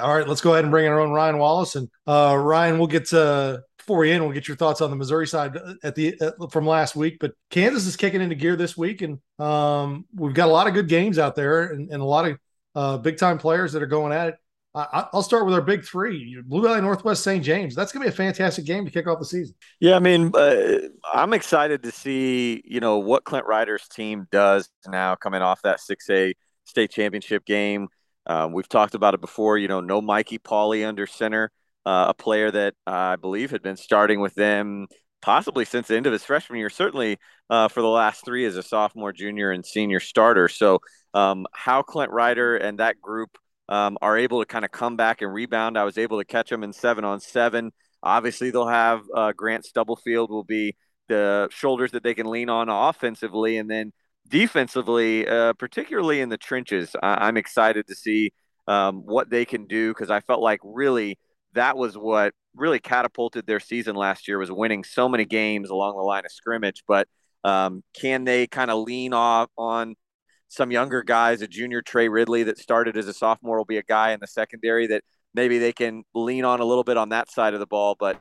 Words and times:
All 0.00 0.16
right, 0.16 0.26
let's 0.28 0.40
go 0.40 0.52
ahead 0.52 0.64
and 0.64 0.70
bring 0.70 0.86
in 0.86 0.92
our 0.92 1.00
own 1.00 1.10
Ryan 1.10 1.38
Wallace. 1.38 1.76
And 1.76 1.88
uh, 2.06 2.36
Ryan, 2.38 2.78
we'll 2.78 2.86
get 2.86 3.06
to 3.06 3.62
before 3.84 3.98
we 3.98 4.12
end, 4.12 4.24
we'll 4.24 4.32
get 4.32 4.48
your 4.48 4.56
thoughts 4.56 4.80
on 4.80 4.88
the 4.88 4.96
Missouri 4.96 5.26
side 5.26 5.58
at 5.82 5.94
the 5.94 6.18
uh, 6.18 6.46
from 6.48 6.66
last 6.66 6.96
week. 6.96 7.18
But 7.20 7.34
Kansas 7.50 7.86
is 7.86 7.96
kicking 7.96 8.22
into 8.22 8.34
gear 8.34 8.56
this 8.56 8.78
week, 8.78 9.02
and 9.02 9.18
um, 9.38 10.06
we've 10.14 10.34
got 10.34 10.48
a 10.48 10.52
lot 10.52 10.66
of 10.66 10.72
good 10.72 10.88
games 10.88 11.18
out 11.18 11.36
there, 11.36 11.72
and, 11.72 11.90
and 11.90 12.00
a 12.00 12.04
lot 12.04 12.26
of 12.26 12.38
uh, 12.74 12.96
big 12.96 13.18
time 13.18 13.36
players 13.36 13.74
that 13.74 13.82
are 13.82 13.86
going 13.86 14.12
at 14.12 14.28
it. 14.28 14.34
I, 14.76 15.06
will 15.12 15.22
start 15.22 15.44
with 15.44 15.54
our 15.54 15.60
big 15.60 15.84
three: 15.84 16.40
Blue 16.44 16.62
Valley 16.62 16.80
Northwest, 16.80 17.22
St. 17.22 17.44
James. 17.44 17.74
That's 17.74 17.92
going 17.92 18.04
to 18.04 18.10
be 18.10 18.14
a 18.14 18.16
fantastic 18.16 18.64
game 18.64 18.86
to 18.86 18.90
kick 18.90 19.06
off 19.06 19.18
the 19.18 19.24
season. 19.24 19.54
Yeah, 19.80 19.96
I 19.96 20.00
mean, 20.00 20.32
uh, 20.34 20.78
I'm 21.12 21.32
excited 21.34 21.82
to 21.82 21.92
see 21.92 22.62
you 22.64 22.80
know 22.80 22.98
what 22.98 23.24
Clint 23.24 23.46
Ryder's 23.46 23.86
team 23.86 24.26
does 24.32 24.68
now 24.88 25.14
coming 25.14 25.42
off 25.42 25.62
that 25.62 25.78
6A 25.78 26.32
state 26.64 26.90
championship 26.90 27.44
game. 27.44 27.88
Um, 28.26 28.52
we've 28.52 28.68
talked 28.68 28.94
about 28.94 29.14
it 29.14 29.20
before. 29.20 29.58
You 29.58 29.68
know, 29.68 29.80
no 29.80 30.00
Mikey 30.00 30.38
Pauly 30.38 30.86
under 30.86 31.06
center, 31.06 31.50
uh, 31.84 32.06
a 32.08 32.14
player 32.14 32.50
that 32.50 32.74
I 32.86 33.16
believe 33.16 33.50
had 33.50 33.62
been 33.62 33.76
starting 33.76 34.20
with 34.20 34.34
them 34.34 34.86
possibly 35.22 35.64
since 35.64 35.88
the 35.88 35.96
end 35.96 36.06
of 36.06 36.12
his 36.12 36.22
freshman 36.22 36.58
year, 36.58 36.68
certainly 36.68 37.18
uh, 37.48 37.66
for 37.68 37.80
the 37.80 37.88
last 37.88 38.26
three 38.26 38.44
as 38.44 38.56
a 38.56 38.62
sophomore, 38.62 39.10
junior, 39.10 39.52
and 39.52 39.64
senior 39.64 39.98
starter. 39.98 40.48
So, 40.48 40.80
um, 41.14 41.46
how 41.52 41.80
Clint 41.80 42.12
Ryder 42.12 42.56
and 42.56 42.78
that 42.78 43.00
group 43.00 43.38
um, 43.68 43.96
are 44.02 44.18
able 44.18 44.40
to 44.40 44.46
kind 44.46 44.64
of 44.64 44.70
come 44.70 44.96
back 44.96 45.22
and 45.22 45.32
rebound. 45.32 45.78
I 45.78 45.84
was 45.84 45.98
able 45.98 46.18
to 46.18 46.24
catch 46.24 46.50
them 46.50 46.62
in 46.62 46.72
seven 46.72 47.04
on 47.04 47.20
seven. 47.20 47.72
Obviously, 48.02 48.50
they'll 48.50 48.68
have 48.68 49.02
uh, 49.14 49.32
Grant 49.32 49.64
Stubblefield 49.64 50.30
will 50.30 50.44
be 50.44 50.76
the 51.08 51.48
shoulders 51.50 51.92
that 51.92 52.02
they 52.02 52.14
can 52.14 52.26
lean 52.26 52.50
on 52.50 52.68
offensively, 52.68 53.56
and 53.56 53.70
then 53.70 53.92
defensively, 54.28 55.26
uh, 55.28 55.52
particularly 55.54 56.20
in 56.20 56.28
the 56.28 56.38
trenches, 56.38 56.94
I- 57.02 57.28
am 57.28 57.36
excited 57.36 57.86
to 57.88 57.94
see 57.94 58.32
um, 58.66 59.02
what 59.04 59.30
they 59.30 59.44
can 59.44 59.66
do 59.66 59.90
because 59.92 60.10
I 60.10 60.20
felt 60.20 60.40
like 60.40 60.60
really 60.64 61.18
that 61.52 61.76
was 61.76 61.96
what 61.96 62.34
really 62.56 62.78
catapulted 62.78 63.46
their 63.46 63.60
season 63.60 63.96
last 63.96 64.26
year 64.28 64.38
was 64.38 64.50
winning 64.50 64.84
so 64.84 65.08
many 65.08 65.24
games 65.24 65.70
along 65.70 65.96
the 65.96 66.02
line 66.02 66.24
of 66.24 66.32
scrimmage. 66.32 66.82
But 66.86 67.08
um, 67.42 67.82
can 67.94 68.24
they 68.24 68.46
kind 68.46 68.70
of 68.70 68.82
lean 68.84 69.12
off 69.12 69.50
on 69.58 69.96
some 70.48 70.70
younger 70.70 71.02
guys? 71.02 71.42
A 71.42 71.48
junior 71.48 71.82
Trey 71.82 72.08
Ridley 72.08 72.44
that 72.44 72.58
started 72.58 72.96
as 72.96 73.08
a 73.08 73.12
sophomore 73.12 73.58
will 73.58 73.64
be 73.64 73.78
a 73.78 73.82
guy 73.82 74.12
in 74.12 74.20
the 74.20 74.26
secondary 74.26 74.86
that 74.88 75.04
maybe 75.34 75.58
they 75.58 75.72
can 75.72 76.04
lean 76.14 76.44
on 76.44 76.60
a 76.60 76.64
little 76.64 76.84
bit 76.84 76.96
on 76.96 77.10
that 77.10 77.30
side 77.30 77.54
of 77.54 77.60
the 77.60 77.66
ball. 77.66 77.96
But 77.98 78.20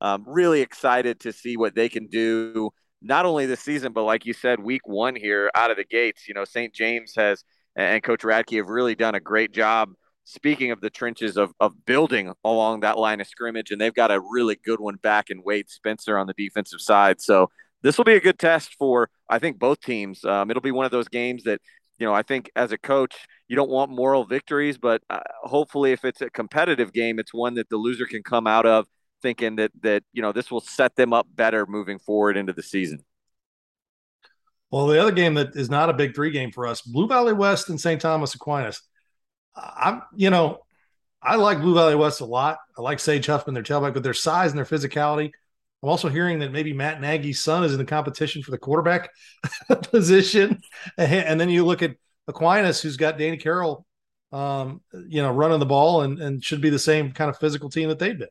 um, 0.00 0.24
really 0.26 0.60
excited 0.60 1.20
to 1.20 1.32
see 1.32 1.56
what 1.56 1.74
they 1.74 1.88
can 1.88 2.06
do 2.06 2.70
not 3.00 3.26
only 3.26 3.46
this 3.46 3.60
season, 3.60 3.92
but 3.92 4.04
like 4.04 4.26
you 4.26 4.32
said, 4.32 4.60
week 4.60 4.86
one 4.86 5.14
here 5.14 5.50
out 5.54 5.70
of 5.70 5.76
the 5.76 5.84
gates. 5.84 6.26
You 6.28 6.34
know, 6.34 6.44
St. 6.44 6.74
James 6.74 7.12
has 7.16 7.44
and 7.76 8.02
Coach 8.02 8.22
Radke 8.22 8.56
have 8.56 8.68
really 8.68 8.94
done 8.94 9.14
a 9.14 9.20
great 9.20 9.52
job. 9.52 9.90
Speaking 10.24 10.72
of 10.72 10.80
the 10.80 10.90
trenches 10.90 11.38
of, 11.38 11.52
of 11.58 11.86
building 11.86 12.34
along 12.44 12.80
that 12.80 12.98
line 12.98 13.20
of 13.20 13.26
scrimmage, 13.26 13.70
and 13.70 13.80
they've 13.80 13.94
got 13.94 14.10
a 14.10 14.20
really 14.20 14.56
good 14.62 14.78
one 14.80 14.96
back 14.96 15.30
in 15.30 15.42
Wade 15.42 15.70
Spencer 15.70 16.18
on 16.18 16.26
the 16.26 16.34
defensive 16.34 16.80
side. 16.80 17.20
So 17.20 17.48
this 17.82 17.96
will 17.96 18.04
be 18.04 18.16
a 18.16 18.20
good 18.20 18.38
test 18.38 18.74
for 18.78 19.08
I 19.30 19.38
think 19.38 19.58
both 19.58 19.80
teams. 19.80 20.24
Um, 20.24 20.50
it'll 20.50 20.60
be 20.60 20.72
one 20.72 20.84
of 20.84 20.90
those 20.90 21.08
games 21.08 21.44
that 21.44 21.60
you 21.98 22.06
know 22.06 22.12
I 22.12 22.22
think 22.22 22.50
as 22.56 22.72
a 22.72 22.78
coach 22.78 23.14
you 23.46 23.56
don't 23.56 23.70
want 23.70 23.90
moral 23.90 24.24
victories, 24.24 24.76
but 24.76 25.02
uh, 25.08 25.20
hopefully 25.44 25.92
if 25.92 26.04
it's 26.04 26.20
a 26.20 26.28
competitive 26.28 26.92
game, 26.92 27.18
it's 27.18 27.32
one 27.32 27.54
that 27.54 27.70
the 27.70 27.76
loser 27.76 28.04
can 28.04 28.22
come 28.22 28.46
out 28.46 28.66
of 28.66 28.86
thinking 29.22 29.56
that 29.56 29.70
that 29.82 30.02
you 30.12 30.22
know 30.22 30.32
this 30.32 30.50
will 30.50 30.60
set 30.60 30.96
them 30.96 31.12
up 31.12 31.26
better 31.34 31.66
moving 31.66 31.98
forward 31.98 32.36
into 32.36 32.52
the 32.52 32.62
season. 32.62 33.04
Well, 34.70 34.86
the 34.86 35.00
other 35.00 35.12
game 35.12 35.34
that 35.34 35.56
is 35.56 35.70
not 35.70 35.88
a 35.88 35.94
big 35.94 36.14
three 36.14 36.30
game 36.30 36.52
for 36.52 36.66
us, 36.66 36.82
Blue 36.82 37.08
Valley 37.08 37.32
West 37.32 37.70
and 37.70 37.80
St. 37.80 38.00
Thomas 38.00 38.34
Aquinas. 38.34 38.82
I'm, 39.56 40.02
you 40.14 40.30
know, 40.30 40.58
I 41.22 41.36
like 41.36 41.60
Blue 41.60 41.74
Valley 41.74 41.94
West 41.94 42.20
a 42.20 42.26
lot. 42.26 42.58
I 42.76 42.82
like 42.82 43.00
Sage 43.00 43.26
Huffman, 43.26 43.54
their 43.54 43.62
tailback, 43.62 43.94
but 43.94 44.02
their 44.02 44.14
size 44.14 44.50
and 44.50 44.58
their 44.58 44.66
physicality. 44.66 45.30
I'm 45.82 45.88
also 45.88 46.08
hearing 46.08 46.40
that 46.40 46.52
maybe 46.52 46.72
Matt 46.72 47.00
Nagy's 47.00 47.42
son 47.42 47.64
is 47.64 47.72
in 47.72 47.78
the 47.78 47.84
competition 47.84 48.42
for 48.42 48.50
the 48.50 48.58
quarterback 48.58 49.10
position. 49.90 50.60
And 50.96 51.40
then 51.40 51.50
you 51.50 51.64
look 51.64 51.82
at 51.82 51.96
Aquinas, 52.26 52.82
who's 52.82 52.96
got 52.96 53.16
Danny 53.16 53.36
Carroll, 53.36 53.86
um, 54.32 54.82
you 54.92 55.22
know, 55.22 55.32
running 55.32 55.60
the 55.60 55.66
ball 55.66 56.02
and, 56.02 56.20
and 56.20 56.44
should 56.44 56.60
be 56.60 56.70
the 56.70 56.78
same 56.78 57.12
kind 57.12 57.30
of 57.30 57.38
physical 57.38 57.70
team 57.70 57.88
that 57.88 57.98
they've 57.98 58.18
been. 58.18 58.28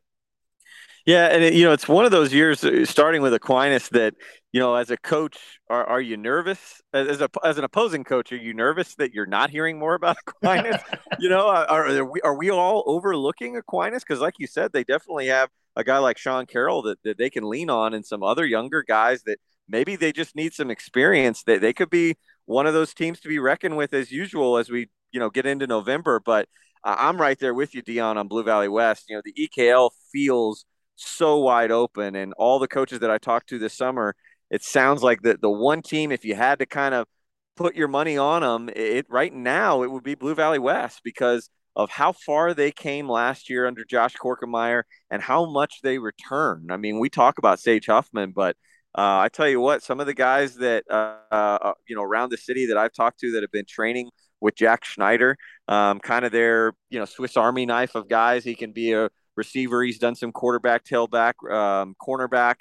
Yeah, 1.07 1.27
and 1.27 1.41
it, 1.41 1.53
you 1.53 1.63
know 1.63 1.71
it's 1.71 1.87
one 1.87 2.03
of 2.03 2.11
those 2.11 2.33
years, 2.33 2.65
uh, 2.65 2.85
starting 2.85 3.21
with 3.21 3.33
Aquinas, 3.33 3.87
that 3.89 4.13
you 4.51 4.59
know 4.59 4.75
as 4.75 4.91
a 4.91 4.97
coach, 4.97 5.37
are, 5.69 5.85
are 5.85 6.01
you 6.01 6.17
nervous 6.17 6.81
as 6.93 7.21
a 7.21 7.29
as 7.45 7.57
an 7.57 7.63
opposing 7.63 8.03
coach? 8.03 8.33
Are 8.33 8.37
you 8.37 8.53
nervous 8.53 8.93
that 8.95 9.13
you're 9.13 9.25
not 9.25 9.49
hearing 9.49 9.79
more 9.79 9.95
about 9.95 10.17
Aquinas? 10.27 10.81
you 11.19 11.29
know, 11.29 11.47
are, 11.47 11.87
are 11.87 12.03
we 12.03 12.19
are 12.21 12.37
we 12.37 12.51
all 12.51 12.83
overlooking 12.87 13.55
Aquinas? 13.55 14.03
Because 14.03 14.19
like 14.19 14.33
you 14.37 14.47
said, 14.47 14.73
they 14.73 14.83
definitely 14.83 15.27
have 15.27 15.49
a 15.77 15.83
guy 15.85 15.97
like 15.97 16.17
Sean 16.17 16.45
Carroll 16.45 16.81
that, 16.81 17.01
that 17.03 17.17
they 17.17 17.29
can 17.29 17.49
lean 17.49 17.69
on, 17.69 17.93
and 17.93 18.05
some 18.05 18.21
other 18.21 18.45
younger 18.45 18.83
guys 18.83 19.23
that 19.23 19.39
maybe 19.69 19.95
they 19.95 20.11
just 20.11 20.35
need 20.35 20.53
some 20.53 20.69
experience. 20.69 21.41
That 21.43 21.61
they 21.61 21.71
could 21.71 21.89
be 21.89 22.17
one 22.47 22.67
of 22.67 22.73
those 22.73 22.93
teams 22.93 23.21
to 23.21 23.29
be 23.29 23.39
reckoned 23.39 23.77
with 23.77 23.93
as 23.93 24.11
usual 24.11 24.57
as 24.57 24.69
we 24.69 24.89
you 25.13 25.21
know 25.21 25.29
get 25.29 25.45
into 25.45 25.67
November. 25.67 26.19
But 26.19 26.49
I'm 26.83 27.21
right 27.21 27.39
there 27.39 27.53
with 27.53 27.73
you, 27.73 27.81
Dion, 27.81 28.17
on 28.17 28.27
Blue 28.27 28.43
Valley 28.43 28.67
West. 28.67 29.05
You 29.07 29.15
know, 29.15 29.21
the 29.23 29.47
EKL 29.47 29.91
feels 30.11 30.65
so 30.97 31.39
wide 31.39 31.71
open. 31.71 32.15
And 32.15 32.33
all 32.37 32.59
the 32.59 32.67
coaches 32.67 32.99
that 32.99 33.11
I 33.11 33.17
talked 33.17 33.49
to 33.49 33.59
this 33.59 33.73
summer, 33.73 34.15
it 34.49 34.63
sounds 34.63 35.03
like 35.03 35.21
the 35.21 35.37
the 35.41 35.49
one 35.49 35.81
team, 35.81 36.11
if 36.11 36.25
you 36.25 36.35
had 36.35 36.59
to 36.59 36.65
kind 36.65 36.93
of 36.93 37.07
put 37.55 37.75
your 37.75 37.87
money 37.87 38.17
on 38.17 38.41
them, 38.41 38.69
it 38.75 39.05
right 39.09 39.33
now 39.33 39.83
it 39.83 39.91
would 39.91 40.03
be 40.03 40.15
Blue 40.15 40.35
Valley 40.35 40.59
West 40.59 41.01
because 41.03 41.49
of 41.75 41.91
how 41.91 42.11
far 42.11 42.53
they 42.53 42.71
came 42.71 43.07
last 43.07 43.49
year 43.49 43.67
under 43.67 43.85
Josh 43.85 44.15
Korkemeyer 44.15 44.83
and 45.11 45.21
how 45.21 45.45
much 45.45 45.81
they 45.83 45.99
returned. 45.99 46.71
I 46.71 46.77
mean, 46.77 46.99
we 46.99 47.09
talk 47.09 47.37
about 47.37 47.59
Sage 47.59 47.85
Huffman, 47.85 48.31
but 48.31 48.55
uh, 48.97 49.19
I 49.19 49.29
tell 49.29 49.47
you 49.47 49.59
what, 49.59 49.83
some 49.83 49.99
of 49.99 50.07
the 50.07 50.13
guys 50.15 50.55
that 50.55 50.83
uh, 50.89 51.17
uh, 51.31 51.73
you 51.87 51.95
know 51.95 52.01
around 52.01 52.31
the 52.31 52.37
city 52.37 52.65
that 52.67 52.77
I've 52.77 52.93
talked 52.93 53.19
to 53.19 53.31
that 53.33 53.43
have 53.43 53.51
been 53.51 53.65
training 53.65 54.09
with 54.41 54.55
Jack 54.55 54.85
Schneider, 54.85 55.37
um, 55.67 55.99
kind 55.99 56.25
of 56.25 56.31
their 56.31 56.73
you 56.89 56.97
know 56.97 57.05
Swiss 57.05 57.37
Army 57.37 57.67
knife 57.67 57.93
of 57.93 58.07
guys. 58.09 58.43
He 58.43 58.55
can 58.55 58.71
be 58.71 58.93
a 58.93 59.09
receiver. 59.37 59.83
He's 59.83 59.99
done 59.99 60.15
some 60.15 60.31
quarterback, 60.31 60.83
tailback, 60.83 61.33
um, 61.51 61.95
cornerback. 62.01 62.55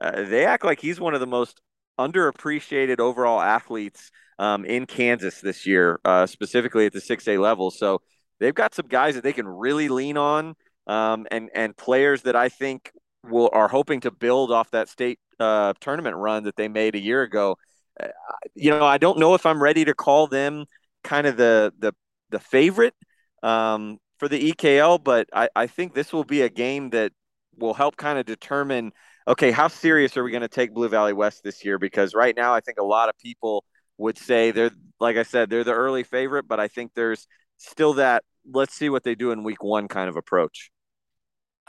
Uh, 0.00 0.22
they 0.22 0.46
act 0.46 0.64
like 0.64 0.80
he's 0.80 0.98
one 0.98 1.14
of 1.14 1.20
the 1.20 1.26
most 1.26 1.60
underappreciated 1.98 3.00
overall 3.00 3.40
athletes 3.40 4.10
um, 4.38 4.64
in 4.64 4.86
Kansas 4.86 5.40
this 5.40 5.66
year, 5.66 6.00
uh, 6.04 6.26
specifically 6.26 6.86
at 6.86 6.92
the 6.92 7.00
6A 7.00 7.38
level. 7.38 7.70
So 7.70 8.00
they've 8.38 8.54
got 8.54 8.74
some 8.74 8.86
guys 8.86 9.14
that 9.14 9.22
they 9.22 9.34
can 9.34 9.46
really 9.46 9.88
lean 9.88 10.16
on, 10.16 10.54
um, 10.86 11.26
and 11.30 11.50
and 11.54 11.76
players 11.76 12.22
that 12.22 12.34
I 12.34 12.48
think 12.48 12.90
will 13.28 13.50
are 13.52 13.68
hoping 13.68 14.00
to 14.00 14.10
build 14.10 14.50
off 14.50 14.70
that 14.70 14.88
state 14.88 15.18
uh, 15.38 15.74
tournament 15.80 16.16
run 16.16 16.44
that 16.44 16.56
they 16.56 16.68
made 16.68 16.94
a 16.94 17.00
year 17.00 17.22
ago. 17.22 17.56
Uh, 18.02 18.08
you 18.54 18.70
know, 18.70 18.84
I 18.84 18.96
don't 18.96 19.18
know 19.18 19.34
if 19.34 19.44
I'm 19.44 19.62
ready 19.62 19.84
to 19.84 19.94
call 19.94 20.26
them 20.26 20.64
kind 21.04 21.26
of 21.26 21.36
the 21.36 21.72
the 21.78 21.92
the 22.30 22.40
favorite. 22.40 22.94
Um, 23.42 23.98
for 24.20 24.28
the 24.28 24.52
EKL, 24.52 25.02
but 25.02 25.28
I, 25.32 25.48
I 25.56 25.66
think 25.66 25.94
this 25.94 26.12
will 26.12 26.24
be 26.24 26.42
a 26.42 26.50
game 26.50 26.90
that 26.90 27.12
will 27.58 27.74
help 27.74 27.96
kind 27.96 28.18
of 28.18 28.26
determine 28.26 28.92
okay, 29.26 29.50
how 29.50 29.68
serious 29.68 30.16
are 30.16 30.24
we 30.24 30.30
going 30.30 30.42
to 30.42 30.48
take 30.48 30.74
Blue 30.74 30.88
Valley 30.88 31.12
West 31.12 31.42
this 31.44 31.64
year? 31.64 31.78
Because 31.78 32.14
right 32.14 32.34
now, 32.36 32.52
I 32.52 32.60
think 32.60 32.78
a 32.78 32.84
lot 32.84 33.08
of 33.08 33.16
people 33.18 33.64
would 33.96 34.18
say 34.18 34.50
they're, 34.50 34.72
like 34.98 35.16
I 35.16 35.22
said, 35.22 35.50
they're 35.50 35.62
the 35.62 35.72
early 35.72 36.02
favorite, 36.02 36.48
but 36.48 36.58
I 36.58 36.68
think 36.68 36.92
there's 36.94 37.28
still 37.58 37.94
that 37.94 38.24
let's 38.50 38.74
see 38.74 38.88
what 38.88 39.04
they 39.04 39.14
do 39.14 39.30
in 39.30 39.44
week 39.44 39.62
one 39.62 39.88
kind 39.88 40.08
of 40.08 40.16
approach. 40.16 40.70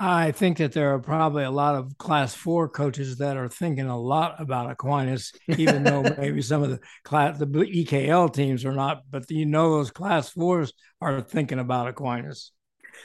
I 0.04 0.32
think 0.32 0.58
that 0.58 0.72
there 0.72 0.96
are 0.96 1.00
probably 1.00 1.44
a 1.44 1.52
lot 1.52 1.76
of 1.76 1.96
class 2.00 2.34
four 2.34 2.68
coaches 2.68 3.20
that 3.20 3.38
are 3.38 3.48
thinking 3.48 3.86
a 3.86 4.00
lot 4.00 4.42
about 4.42 4.72
Aquinas, 4.72 5.32
even 5.48 5.84
though 5.84 6.02
maybe 6.18 6.42
some 6.42 6.64
of 6.64 6.72
the 6.72 6.80
class 7.04 7.38
the 7.38 7.46
EKL 7.46 8.34
teams 8.34 8.66
are 8.66 8.72
not, 8.72 9.04
but 9.12 9.30
you 9.30 9.46
know 9.46 9.70
those 9.70 9.92
class 9.92 10.30
fours 10.30 10.74
are 11.02 11.22
thinking 11.22 11.60
about 11.60 11.88
Aquinas. 11.88 12.52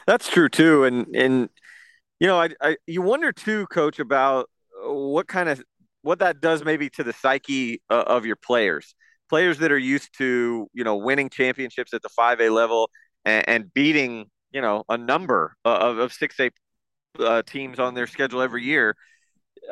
That's 0.07 0.27
true 0.27 0.49
too, 0.49 0.85
and 0.85 1.15
and 1.15 1.51
you 2.19 2.29
know 2.29 2.41
I, 2.41 2.49
I 2.63 2.77
you 2.87 3.03
wonder 3.03 3.31
too, 3.31 3.67
coach, 3.67 3.99
about 3.99 4.49
what 4.83 5.29
kind 5.29 5.51
of 5.51 5.63
what 6.01 6.21
that 6.21 6.41
does 6.41 6.65
maybe 6.65 6.89
to 6.91 7.05
the 7.05 7.13
psyche 7.13 7.83
uh, 7.91 8.05
of 8.07 8.25
your 8.25 8.37
players, 8.37 8.95
players 9.29 9.59
that 9.59 9.71
are 9.71 9.77
used 9.77 10.17
to 10.17 10.67
you 10.73 10.83
know 10.83 10.97
winning 10.97 11.29
championships 11.29 11.93
at 11.93 12.01
the 12.01 12.09
five 12.09 12.41
A 12.41 12.49
level 12.49 12.89
and, 13.27 13.47
and 13.47 13.75
beating 13.75 14.31
you 14.51 14.63
know 14.63 14.83
a 14.89 14.97
number 14.97 15.57
of, 15.67 15.99
of 15.99 16.15
six 16.15 16.41
A 16.41 16.49
uh, 17.21 17.43
teams 17.43 17.79
on 17.79 17.95
their 17.95 18.07
schedule 18.07 18.43
every 18.43 18.65
year. 18.65 18.97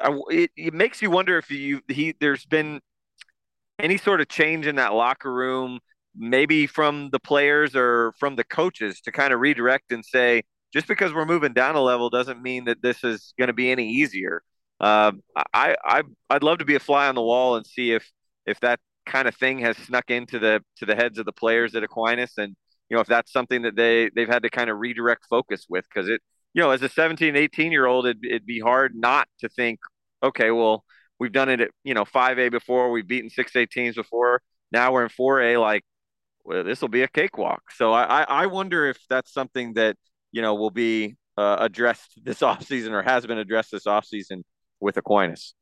I, 0.02 0.18
it, 0.30 0.50
it 0.56 0.74
makes 0.74 1.02
you 1.02 1.10
wonder 1.10 1.38
if 1.38 1.50
you 1.50 1.80
he 1.88 2.14
there's 2.20 2.44
been 2.46 2.80
any 3.78 3.96
sort 3.96 4.20
of 4.20 4.28
change 4.28 4.66
in 4.66 4.76
that 4.76 4.94
locker 4.94 5.32
room, 5.32 5.80
maybe 6.16 6.66
from 6.66 7.10
the 7.10 7.20
players 7.20 7.74
or 7.76 8.12
from 8.18 8.36
the 8.36 8.44
coaches 8.44 9.00
to 9.02 9.12
kind 9.12 9.32
of 9.32 9.40
redirect 9.40 9.92
and 9.92 10.04
say, 10.04 10.42
just 10.72 10.86
because 10.86 11.12
we're 11.12 11.26
moving 11.26 11.52
down 11.52 11.76
a 11.76 11.80
level 11.80 12.10
doesn't 12.10 12.42
mean 12.42 12.64
that 12.64 12.82
this 12.82 13.04
is 13.04 13.34
going 13.38 13.48
to 13.48 13.54
be 13.54 13.70
any 13.70 13.88
easier. 13.88 14.42
Uh, 14.80 15.12
I, 15.52 15.76
I 15.84 16.02
I'd 16.30 16.42
love 16.42 16.58
to 16.58 16.64
be 16.64 16.74
a 16.74 16.80
fly 16.80 17.08
on 17.08 17.14
the 17.14 17.22
wall 17.22 17.56
and 17.56 17.66
see 17.66 17.92
if 17.92 18.10
if 18.46 18.60
that 18.60 18.80
kind 19.06 19.28
of 19.28 19.34
thing 19.36 19.60
has 19.60 19.76
snuck 19.76 20.10
into 20.10 20.38
the 20.38 20.62
to 20.78 20.86
the 20.86 20.96
heads 20.96 21.18
of 21.18 21.26
the 21.26 21.32
players 21.32 21.74
at 21.74 21.84
Aquinas 21.84 22.32
and 22.38 22.56
you 22.88 22.96
know 22.96 23.00
if 23.00 23.06
that's 23.06 23.32
something 23.32 23.62
that 23.62 23.76
they 23.76 24.10
they've 24.14 24.28
had 24.28 24.42
to 24.42 24.50
kind 24.50 24.70
of 24.70 24.78
redirect 24.78 25.26
focus 25.28 25.66
with 25.68 25.84
because 25.88 26.08
it 26.08 26.20
you 26.54 26.62
know 26.62 26.70
as 26.70 26.82
a 26.82 26.88
17 26.88 27.36
18 27.36 27.72
year 27.72 27.86
old 27.86 28.06
it'd, 28.06 28.24
it'd 28.24 28.46
be 28.46 28.60
hard 28.60 28.94
not 28.94 29.28
to 29.40 29.48
think 29.48 29.80
okay 30.22 30.50
well 30.50 30.84
we've 31.18 31.32
done 31.32 31.48
it 31.48 31.60
at 31.60 31.70
you 31.84 31.94
know 31.94 32.04
5A 32.04 32.50
before. 32.50 32.90
We've 32.90 33.06
beaten 33.06 33.30
6A 33.30 33.70
teams 33.70 33.94
before. 33.94 34.42
Now 34.72 34.92
we're 34.92 35.04
in 35.04 35.10
4A. 35.10 35.60
Like, 35.60 35.84
well, 36.44 36.64
this 36.64 36.80
will 36.80 36.88
be 36.88 37.02
a 37.02 37.08
cakewalk. 37.08 37.62
So 37.72 37.92
I, 37.92 38.22
I 38.22 38.46
wonder 38.46 38.86
if 38.86 38.98
that's 39.08 39.32
something 39.32 39.74
that 39.74 39.96
you 40.32 40.42
know 40.42 40.54
will 40.54 40.70
be 40.70 41.16
uh, 41.36 41.56
addressed 41.60 42.12
this 42.22 42.40
offseason 42.40 42.90
or 42.90 43.02
has 43.02 43.26
been 43.26 43.38
addressed 43.38 43.70
this 43.70 43.84
offseason 43.84 44.42
with 44.80 44.96
Aquinas. 44.96 45.54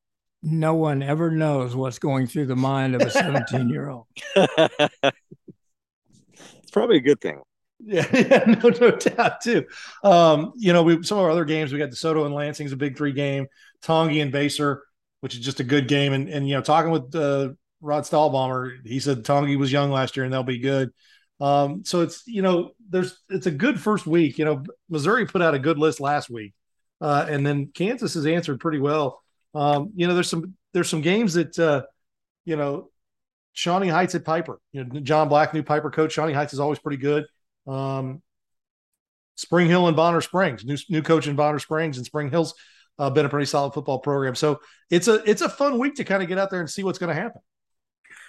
No 0.45 0.75
one 0.75 1.05
ever 1.05 1.31
knows 1.31 1.77
what's 1.77 2.01
going 2.01 2.27
through 2.27 2.47
the 2.47 2.57
mind 2.57 2.97
of 2.97 3.03
a 3.03 3.11
17 3.11 3.69
year 3.69 3.89
old. 3.89 4.07
it's 4.35 5.13
probably 6.73 6.97
a 6.97 7.01
good 7.01 7.21
thing. 7.21 7.41
Yeah, 7.85 8.07
yeah, 8.13 8.45
no, 8.63 8.69
no 8.69 8.91
doubt 8.93 9.41
too. 9.41 9.65
Um, 10.05 10.53
you 10.57 10.73
know, 10.73 10.83
we 10.83 11.03
some 11.03 11.19
of 11.19 11.25
our 11.25 11.31
other 11.31 11.45
games, 11.45 11.73
we 11.73 11.79
got 11.79 11.91
DeSoto 11.91 12.25
and 12.25 12.35
Lansing's 12.35 12.73
a 12.73 12.77
big 12.77 12.97
three 12.97 13.13
game, 13.13 13.47
Tongay 13.83 14.23
and 14.23 14.33
Basehor 14.33 14.81
which 15.23 15.35
is 15.35 15.41
just 15.41 15.61
a 15.61 15.65
good 15.65 15.89
game. 15.89 16.13
And 16.13 16.29
and 16.29 16.47
you 16.47 16.55
know, 16.55 16.61
talking 16.61 16.91
with 16.91 17.15
uh, 17.15 17.51
Rod 17.81 18.03
Stahlbomber, 18.03 18.85
he 18.85 19.01
said 19.01 19.25
Tongay 19.25 19.57
was 19.57 19.73
young 19.73 19.91
last 19.91 20.17
year 20.17 20.25
and 20.25 20.33
they'll 20.33 20.43
be 20.43 20.59
good. 20.59 20.91
Um, 21.41 21.85
so 21.85 22.03
it's 22.03 22.25
you 22.27 22.43
know, 22.43 22.73
there's 22.91 23.19
it's 23.31 23.47
a 23.47 23.51
good 23.51 23.81
first 23.81 24.07
week. 24.07 24.37
You 24.39 24.45
know, 24.45 24.65
Missouri 24.91 25.25
put 25.27 25.41
out 25.41 25.55
a 25.55 25.59
good 25.59 25.79
list 25.79 26.01
last 26.01 26.29
week, 26.29 26.53
uh, 27.01 27.27
and 27.29 27.47
then 27.47 27.71
Kansas 27.73 28.15
has 28.15 28.27
answered 28.27 28.61
pretty 28.61 28.81
well. 28.81 29.23
Um, 29.55 29.93
you 29.95 30.07
know, 30.07 30.15
there's 30.15 30.29
some 30.29 30.55
there's 30.75 30.91
some 30.91 31.01
games 31.03 31.35
that 31.35 31.57
uh, 31.59 31.83
you 32.45 32.57
know, 32.57 32.91
Shawnee 33.53 33.89
Heights 33.89 34.17
at 34.17 34.25
Piper. 34.25 34.61
You 34.73 34.85
know, 34.85 35.01
John 35.01 35.29
Black, 35.29 35.55
new 35.55 35.63
Piper 35.63 35.91
coach. 35.91 36.13
Shawnee 36.13 36.33
Heights 36.33 36.53
is 36.53 36.61
always 36.61 36.81
pretty 36.81 36.99
good. 36.99 37.27
Um, 37.67 38.23
Spring 39.37 39.69
Hill 39.69 39.87
and 39.87 39.97
Bonner 39.97 40.21
Springs, 40.21 40.65
new 40.65 40.77
new 40.89 41.03
coach 41.03 41.27
in 41.27 41.37
Bonner 41.37 41.59
Springs 41.59 41.97
and 41.97 42.07
Spring 42.07 42.31
Hill's 42.31 42.55
uh, 42.99 43.11
been 43.11 43.27
a 43.27 43.29
pretty 43.29 43.47
solid 43.47 43.73
football 43.73 43.99
program. 43.99 44.35
So 44.35 44.61
it's 44.91 45.09
a 45.09 45.29
it's 45.29 45.43
a 45.43 45.49
fun 45.49 45.79
week 45.79 45.95
to 45.97 46.05
kind 46.05 46.23
of 46.23 46.29
get 46.29 46.39
out 46.39 46.51
there 46.51 46.61
and 46.61 46.71
see 46.71 46.85
what's 46.85 46.99
going 46.99 47.15
to 47.15 47.21
happen. 47.21 47.41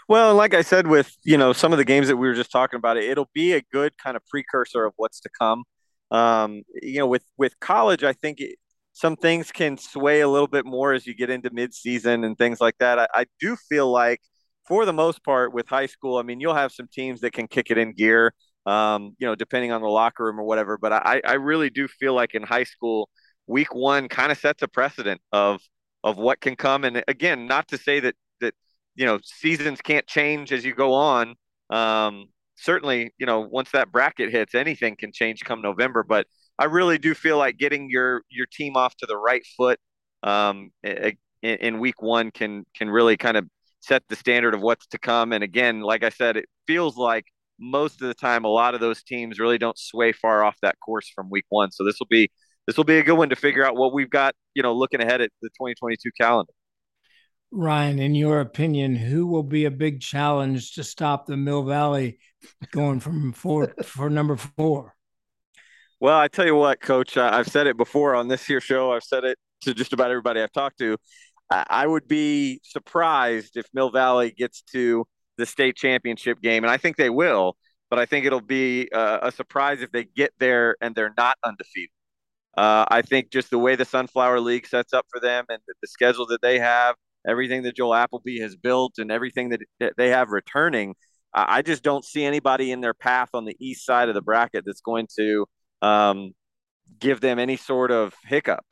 Well, 0.10 0.36
like 0.36 0.54
I 0.54 0.62
said, 0.62 0.88
with 0.88 1.16
you 1.24 1.38
know 1.38 1.54
some 1.54 1.72
of 1.72 1.78
the 1.78 1.86
games 1.86 2.08
that 2.08 2.18
we 2.18 2.28
were 2.28 2.34
just 2.34 2.52
talking 2.52 2.78
about, 2.78 2.98
it, 2.98 3.06
it'll 3.06 3.30
be 3.34 3.54
a 3.54 3.62
good 3.72 3.98
kind 3.98 4.18
of 4.18 4.26
precursor 4.26 4.86
of 4.86 4.94
what's 4.98 5.20
to 5.22 5.30
come. 5.38 5.64
Um, 6.12 6.64
you 6.82 7.00
know, 7.00 7.08
with 7.08 7.24
with 7.38 7.60
college, 7.60 8.04
I 8.04 8.14
think 8.14 8.40
it, 8.40 8.58
some 8.94 9.16
things 9.16 9.52
can 9.52 9.78
sway 9.78 10.22
a 10.22 10.28
little 10.28 10.48
bit 10.48 10.66
more 10.66 10.94
as 10.94 11.08
you 11.08 11.16
get 11.16 11.30
into 11.30 11.50
midseason 11.50 12.26
and 12.26 12.38
things 12.38 12.62
like 12.62 12.78
that. 12.80 13.00
I, 13.00 13.08
I 13.14 13.26
do 13.40 13.56
feel 13.56 13.90
like, 13.92 14.22
for 14.68 14.86
the 14.86 14.94
most 14.94 15.24
part, 15.24 15.54
with 15.54 15.68
high 15.68 15.88
school, 15.88 16.18
I 16.18 16.22
mean, 16.24 16.40
you'll 16.40 16.54
have 16.54 16.72
some 16.72 16.88
teams 16.92 17.22
that 17.22 17.34
can 17.34 17.48
kick 17.48 17.72
it 17.72 17.78
in 17.78 17.94
gear. 17.94 18.34
Um, 18.66 19.16
you 19.20 19.28
know, 19.28 19.36
depending 19.36 19.72
on 19.72 19.82
the 19.82 19.88
locker 19.90 20.24
room 20.26 20.40
or 20.40 20.44
whatever. 20.44 20.78
But 20.78 20.94
I, 20.94 21.22
I 21.26 21.34
really 21.34 21.70
do 21.70 21.88
feel 21.88 22.14
like 22.14 22.34
in 22.34 22.44
high 22.44 22.64
school, 22.64 23.10
week 23.48 23.74
one 23.76 24.08
kind 24.08 24.32
of 24.32 24.38
sets 24.38 24.62
a 24.64 24.68
precedent 24.68 25.22
of 25.32 25.62
of 26.04 26.18
what 26.18 26.42
can 26.42 26.56
come. 26.56 26.84
And 26.84 27.04
again, 27.08 27.48
not 27.48 27.68
to 27.70 27.78
say 27.78 28.00
that 28.02 28.16
that 28.42 28.54
you 28.96 29.06
know 29.06 29.20
seasons 29.24 29.82
can't 29.82 30.08
change 30.08 30.52
as 30.52 30.64
you 30.66 30.74
go 30.74 30.94
on. 30.94 31.36
Um, 31.70 32.28
certainly, 32.56 33.14
you 33.18 33.26
know, 33.26 33.42
once 33.42 33.72
that 33.72 33.92
bracket 33.92 34.32
hits, 34.32 34.56
anything 34.56 34.96
can 34.96 35.12
change 35.12 35.42
come 35.42 35.62
November. 35.62 36.04
But 36.04 36.28
I 36.60 36.66
really 36.66 36.98
do 36.98 37.14
feel 37.14 37.38
like 37.38 37.58
getting 37.58 37.90
your 37.90 38.24
your 38.30 38.48
team 38.52 38.76
off 38.78 38.96
to 38.98 39.06
the 39.06 39.18
right 39.18 39.44
foot 39.58 39.80
um, 40.24 40.72
in, 40.84 41.16
in 41.42 41.80
week 41.80 42.02
one 42.02 42.32
can 42.32 42.66
can 42.76 42.90
really 42.90 43.18
kind 43.18 43.38
of 43.38 43.48
set 43.82 44.04
the 44.08 44.16
standard 44.16 44.54
of 44.54 44.62
what's 44.62 44.88
to 44.88 44.98
come. 44.98 45.34
And 45.34 45.44
again, 45.44 45.82
like 45.82 46.04
I 46.04 46.10
said, 46.10 46.38
it 46.38 46.46
feels 46.68 46.96
like 46.98 47.26
most 47.64 48.02
of 48.02 48.08
the 48.08 48.14
time 48.14 48.44
a 48.44 48.50
lot 48.50 48.76
of 48.76 48.82
those 48.82 49.04
teams 49.04 49.40
really 49.40 49.58
don't 49.58 49.78
sway 49.78 50.12
far 50.12 50.44
off 50.44 50.58
that 50.62 50.76
course 50.80 51.10
from 51.10 51.30
week 51.30 51.46
one. 51.50 51.72
So 51.72 51.84
this 51.84 51.96
will 52.00 52.08
be 52.10 52.30
this 52.68 52.78
will 52.78 52.84
be 52.84 52.98
a 52.98 53.04
good 53.04 53.18
one 53.18 53.30
to 53.30 53.36
figure 53.36 53.66
out 53.66 53.76
what 53.76 53.94
we've 53.94 54.10
got, 54.10 54.36
you 54.54 54.64
know, 54.64 54.74
looking 54.74 55.02
ahead 55.02 55.22
at 55.22 55.32
the 55.42 55.50
2022 55.50 56.12
calendar. 56.20 56.54
Ryan, 57.52 58.00
in 58.00 58.16
your 58.16 58.40
opinion, 58.40 58.96
who 58.96 59.28
will 59.28 59.44
be 59.44 59.66
a 59.66 59.72
big 59.72 60.02
challenge 60.02 60.74
to 60.74 60.84
stop 60.84 61.26
the 61.26 61.38
Mill 61.38 61.64
Valley 61.64 62.20
going 62.72 63.00
from 63.00 63.32
four 63.34 63.74
for 63.84 64.10
number 64.10 64.38
four? 64.38 64.96
Well, 66.00 66.18
I 66.18 66.28
tell 66.28 66.46
you 66.46 66.56
what, 66.56 66.82
Coach, 66.82 67.16
I've 67.16 67.48
said 67.48 67.68
it 67.68 67.78
before 67.78 68.16
on 68.16 68.28
this 68.28 68.46
here 68.46 68.60
show. 68.60 68.92
I've 68.92 69.04
said 69.04 69.24
it 69.24 69.38
to 69.62 69.74
just 69.74 69.94
about 69.94 70.10
everybody 70.10 70.42
I've 70.42 70.52
talked 70.52 70.80
to. 70.80 70.98
I 71.50 71.86
would 71.86 72.08
be 72.08 72.62
surprised 72.64 73.58
if 73.58 73.68
Mill 73.74 73.92
Valley 73.92 74.32
gets 74.32 74.64
to 74.74 75.06
the 75.38 75.46
state 75.46 75.76
championship 75.76 76.42
game, 76.42 76.64
and 76.64 76.72
I 76.72 76.78
think 76.78 76.98
they 76.98 77.10
will. 77.10 77.56
But 77.90 78.00
I 78.00 78.06
think 78.06 78.26
it'll 78.26 78.42
be 78.42 78.90
a, 78.92 79.20
a 79.24 79.32
surprise 79.32 79.82
if 79.82 79.92
they 79.92 80.06
get 80.06 80.32
there 80.40 80.76
and 80.82 80.96
they're 80.96 81.14
not 81.16 81.38
undefeated. 81.46 81.92
Uh, 82.58 82.86
I 82.88 83.02
think 83.02 83.32
just 83.32 83.50
the 83.50 83.60
way 83.60 83.76
the 83.76 83.86
Sunflower 83.86 84.40
League 84.40 84.68
sets 84.68 84.94
up 84.94 85.06
for 85.12 85.20
them 85.20 85.46
and 85.50 85.60
the, 85.68 85.88
schedule 85.88 86.26
that 86.28 86.42
they 86.42 86.60
have, 86.60 86.96
everything 87.28 87.64
that 87.64 87.76
Joel 87.76 87.92
Applebee 87.92 88.42
has 88.42 88.56
built, 88.56 88.94
and 88.98 89.12
everything 89.12 89.50
that, 89.50 89.62
that 89.80 89.94
they 89.98 90.10
have 90.10 90.30
returning, 90.30 90.96
I 91.34 91.64
just 91.64 91.84
don't 91.84 92.06
see 92.06 92.26
anybody 92.26 92.72
in 92.72 92.82
their 92.82 92.94
path 92.94 93.30
on 93.34 93.46
the 93.46 93.56
east 93.60 93.86
side 93.86 94.08
of 94.08 94.16
the 94.16 94.22
bracket 94.22 94.66
that's 94.66 94.82
going 94.82 95.08
to 95.18 95.46
um, 95.82 96.32
give 97.00 97.22
them 97.22 97.40
any 97.40 97.58
sort 97.58 97.92
of 97.92 98.14
hiccup. 98.24 98.64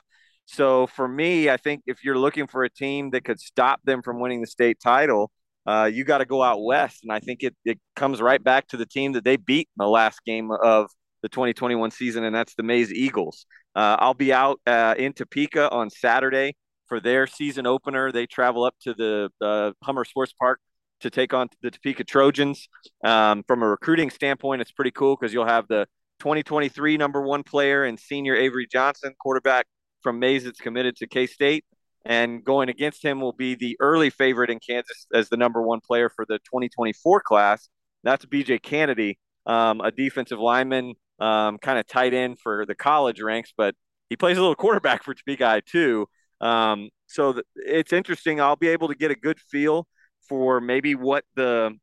So 0.46 0.86
for 0.86 1.08
me, 1.08 1.50
I 1.50 1.56
think 1.56 1.82
if 1.86 2.04
you're 2.04 2.18
looking 2.18 2.46
for 2.46 2.62
a 2.62 2.70
team 2.70 3.10
that 3.10 3.24
could 3.24 3.40
stop 3.40 3.80
them 3.84 4.02
from 4.02 4.20
winning 4.20 4.40
the 4.40 4.46
state 4.46 4.78
title, 4.80 5.32
uh, 5.66 5.90
you 5.92 6.04
got 6.04 6.18
to 6.18 6.24
go 6.24 6.42
out 6.42 6.62
west. 6.62 7.00
And 7.02 7.12
I 7.12 7.20
think 7.20 7.42
it, 7.42 7.54
it 7.64 7.78
comes 7.96 8.20
right 8.20 8.42
back 8.42 8.68
to 8.68 8.76
the 8.76 8.86
team 8.86 9.12
that 9.12 9.24
they 9.24 9.36
beat 9.36 9.68
in 9.76 9.84
the 9.84 9.88
last 9.88 10.24
game 10.24 10.50
of 10.50 10.90
the 11.22 11.28
2021 11.28 11.90
season, 11.90 12.24
and 12.24 12.34
that's 12.34 12.54
the 12.54 12.62
Maize 12.62 12.92
Eagles. 12.92 13.46
Uh, 13.74 13.96
I'll 13.98 14.14
be 14.14 14.32
out 14.32 14.60
uh, 14.66 14.94
in 14.98 15.12
Topeka 15.12 15.70
on 15.70 15.88
Saturday 15.88 16.56
for 16.88 17.00
their 17.00 17.26
season 17.26 17.66
opener. 17.66 18.12
They 18.12 18.26
travel 18.26 18.64
up 18.64 18.74
to 18.82 18.92
the 18.92 19.30
uh, 19.40 19.72
Hummer 19.82 20.04
Sports 20.04 20.34
Park 20.38 20.60
to 21.00 21.10
take 21.10 21.32
on 21.32 21.48
the 21.62 21.70
Topeka 21.70 22.04
Trojans. 22.04 22.68
Um, 23.04 23.44
from 23.46 23.62
a 23.62 23.68
recruiting 23.68 24.10
standpoint, 24.10 24.62
it's 24.62 24.72
pretty 24.72 24.90
cool 24.90 25.16
because 25.18 25.32
you'll 25.32 25.46
have 25.46 25.68
the 25.68 25.86
2023 26.20 26.96
number 26.96 27.22
one 27.22 27.42
player 27.42 27.84
and 27.84 27.98
senior 27.98 28.36
Avery 28.36 28.66
Johnson, 28.70 29.14
quarterback 29.18 29.66
from 30.02 30.18
Maize 30.18 30.44
that's 30.44 30.60
committed 30.60 30.96
to 30.96 31.06
K 31.06 31.26
State. 31.26 31.64
And 32.04 32.44
going 32.44 32.68
against 32.68 33.04
him 33.04 33.20
will 33.20 33.32
be 33.32 33.54
the 33.54 33.76
early 33.80 34.10
favorite 34.10 34.50
in 34.50 34.58
Kansas 34.58 35.06
as 35.14 35.28
the 35.28 35.36
number 35.36 35.62
one 35.62 35.80
player 35.80 36.10
for 36.10 36.24
the 36.28 36.38
2024 36.38 37.20
class. 37.20 37.68
That's 38.02 38.24
BJ 38.24 38.60
Kennedy, 38.60 39.18
um, 39.46 39.80
a 39.80 39.90
defensive 39.92 40.40
lineman 40.40 40.94
um, 41.20 41.58
kind 41.58 41.78
of 41.78 41.86
tight 41.86 42.14
end 42.14 42.38
for 42.40 42.66
the 42.66 42.74
college 42.74 43.20
ranks, 43.20 43.52
but 43.56 43.74
he 44.08 44.16
plays 44.16 44.36
a 44.36 44.40
little 44.40 44.54
quarterback 44.56 45.04
for 45.04 45.14
Topeka 45.14 45.62
too. 45.64 46.06
Um, 46.40 46.88
so 47.06 47.34
th- 47.34 47.46
it's 47.54 47.92
interesting. 47.92 48.40
I'll 48.40 48.56
be 48.56 48.68
able 48.68 48.88
to 48.88 48.96
get 48.96 49.10
a 49.10 49.14
good 49.14 49.38
feel 49.38 49.86
for 50.28 50.60
maybe 50.60 50.94
what 50.94 51.24
the 51.36 51.76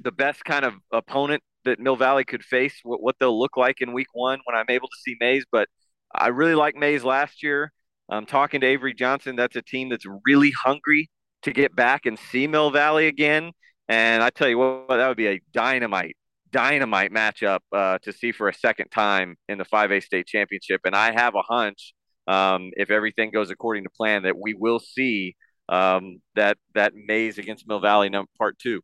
the 0.00 0.12
best 0.12 0.44
kind 0.44 0.64
of 0.64 0.74
opponent 0.92 1.42
that 1.64 1.80
Mill 1.80 1.96
Valley 1.96 2.24
could 2.24 2.44
face, 2.44 2.80
what, 2.82 3.02
what 3.02 3.16
they'll 3.18 3.38
look 3.38 3.56
like 3.56 3.80
in 3.80 3.92
week 3.92 4.08
one 4.12 4.38
when 4.44 4.56
I'm 4.56 4.66
able 4.68 4.88
to 4.88 4.96
see 5.04 5.16
Maize. 5.20 5.44
But 5.50 5.68
I 6.14 6.28
really 6.28 6.54
like 6.54 6.76
Maize 6.76 7.04
last 7.04 7.42
year. 7.42 7.72
I'm 8.08 8.26
talking 8.26 8.60
to 8.60 8.66
Avery 8.66 8.94
Johnson. 8.94 9.36
That's 9.36 9.56
a 9.56 9.62
team 9.62 9.88
that's 9.88 10.06
really 10.24 10.52
hungry 10.52 11.10
to 11.42 11.52
get 11.52 11.74
back 11.74 12.06
and 12.06 12.18
see 12.18 12.46
Mill 12.46 12.70
Valley 12.70 13.06
again. 13.06 13.52
And 13.88 14.22
I 14.22 14.30
tell 14.30 14.48
you 14.48 14.58
what, 14.58 14.88
that 14.88 15.08
would 15.08 15.16
be 15.16 15.28
a 15.28 15.40
dynamite 15.52 16.16
dynamite 16.52 17.12
matchup 17.12 17.58
uh, 17.72 17.98
to 18.02 18.12
see 18.12 18.32
for 18.32 18.48
a 18.48 18.54
second 18.54 18.88
time 18.88 19.36
in 19.48 19.58
the 19.58 19.64
5A 19.64 20.02
state 20.02 20.26
championship. 20.26 20.80
And 20.84 20.94
I 20.94 21.12
have 21.12 21.34
a 21.34 21.42
hunch, 21.42 21.92
um, 22.26 22.70
if 22.76 22.90
everything 22.90 23.30
goes 23.30 23.50
according 23.50 23.84
to 23.84 23.90
plan, 23.90 24.22
that 24.22 24.38
we 24.38 24.54
will 24.54 24.78
see 24.78 25.36
um, 25.68 26.20
that 26.34 26.56
that 26.74 26.92
Maize 26.94 27.38
against 27.38 27.66
Mill 27.68 27.80
Valley 27.80 28.08
number 28.08 28.30
part 28.38 28.58
two. 28.58 28.80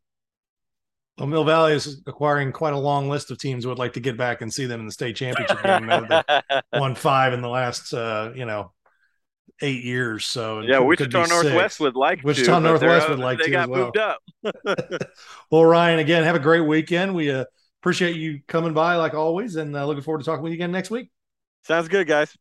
Well, 1.17 1.27
Mill 1.27 1.43
Valley 1.43 1.73
is 1.73 2.01
acquiring 2.07 2.51
quite 2.51 2.73
a 2.73 2.79
long 2.79 3.07
list 3.07 3.29
of 3.31 3.37
teams 3.37 3.63
who 3.63 3.69
would 3.69 3.79
like 3.79 3.93
to 3.93 3.99
get 3.99 4.17
back 4.17 4.41
and 4.41 4.51
see 4.51 4.65
them 4.65 4.79
in 4.79 4.87
the 4.87 4.91
state 4.91 5.15
championship 5.15 5.61
game. 5.63 5.87
won 6.73 6.95
five 6.95 7.33
in 7.33 7.41
the 7.41 7.49
last, 7.49 7.93
uh, 7.93 8.31
you 8.35 8.45
know, 8.45 8.72
eight 9.61 9.83
years. 9.83 10.25
So 10.25 10.61
yeah, 10.61 10.79
Wichita 10.79 11.25
Northwest 11.27 11.79
would 11.79 11.95
like 11.95 12.23
Wichita 12.23 12.55
to, 12.55 12.59
Northwest 12.59 13.09
would 13.09 13.19
like 13.19 13.39
they 13.39 13.45
to. 13.45 13.51
got 13.51 13.69
well. 13.69 13.85
moved 13.85 13.97
up. 13.97 14.19
well, 15.51 15.65
Ryan, 15.65 15.99
again, 15.99 16.23
have 16.23 16.35
a 16.35 16.39
great 16.39 16.61
weekend. 16.61 17.15
We 17.15 17.31
uh, 17.31 17.45
appreciate 17.81 18.15
you 18.15 18.41
coming 18.47 18.73
by 18.73 18.95
like 18.95 19.13
always, 19.13 19.55
and 19.55 19.75
uh, 19.75 19.85
looking 19.85 20.03
forward 20.03 20.19
to 20.19 20.25
talking 20.25 20.43
with 20.43 20.51
you 20.51 20.57
again 20.57 20.71
next 20.71 20.89
week. 20.89 21.09
Sounds 21.63 21.87
good, 21.87 22.07
guys. 22.07 22.35